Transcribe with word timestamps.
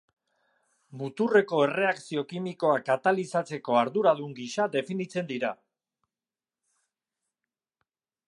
Muturreko 0.99 1.59
erreakzio 1.65 2.23
kimikoak 2.31 2.85
katalizatzeko 2.87 3.77
arduradun 3.83 4.33
gisa 4.41 4.67
definitzen 4.77 5.29
dira. 5.33 5.53